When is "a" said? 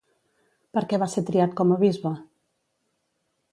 1.77-1.79